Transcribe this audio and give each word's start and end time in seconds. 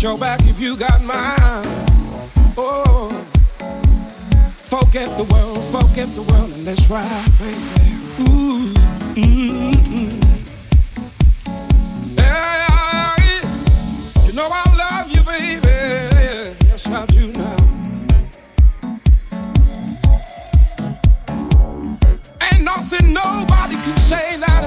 Got 0.00 0.08
your 0.08 0.18
back 0.18 0.40
if 0.44 0.58
you 0.58 0.78
got 0.78 1.02
mine. 1.02 1.86
Oh, 2.56 3.10
forget 4.62 5.14
the 5.18 5.24
world, 5.24 5.62
forget 5.66 6.08
the 6.14 6.22
world, 6.22 6.50
and 6.52 6.64
let's 6.64 6.88
ride, 6.88 7.28
baby. 7.38 7.60
Ooh, 8.22 8.72
mm-hmm. 9.14 10.20
hey, 12.16 13.42
you 14.24 14.32
know 14.32 14.48
I 14.50 14.64
love 14.78 15.10
you, 15.12 15.22
baby. 15.22 15.68
Yes, 16.64 16.86
I 16.86 17.04
do 17.04 17.32
now. 17.32 17.56
Ain't 22.40 22.64
nothing 22.64 23.12
nobody 23.12 23.74
can 23.74 23.96
say 23.98 24.36
that. 24.38 24.59